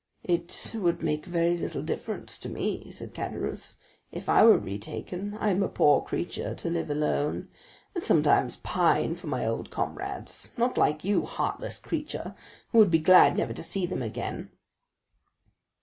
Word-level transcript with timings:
"It 0.23 0.71
would 0.73 1.03
make 1.03 1.27
very 1.27 1.55
little 1.55 1.83
difference 1.83 2.39
to 2.39 2.49
me," 2.49 2.89
said 2.89 3.13
Caderousse, 3.13 3.75
"if 4.11 4.27
I 4.29 4.43
were 4.43 4.57
retaken, 4.57 5.37
I 5.39 5.51
am 5.51 5.61
a 5.61 5.67
poor 5.67 6.01
creature 6.03 6.55
to 6.55 6.69
live 6.71 6.89
alone, 6.89 7.49
and 7.93 8.03
sometimes 8.03 8.55
pine 8.63 9.13
for 9.13 9.27
my 9.27 9.45
old 9.45 9.69
comrades; 9.69 10.53
not 10.57 10.75
like 10.75 11.03
you, 11.03 11.25
heartless 11.25 11.77
creature, 11.77 12.33
who 12.71 12.79
would 12.79 12.89
be 12.89 12.97
glad 12.97 13.37
never 13.37 13.53
to 13.53 13.61
see 13.61 13.85
them 13.85 14.01
again." 14.01 14.49